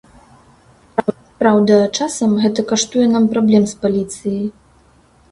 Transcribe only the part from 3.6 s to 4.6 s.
з паліцыяй.